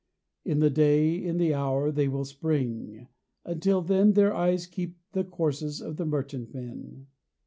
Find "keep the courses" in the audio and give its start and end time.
4.65-5.79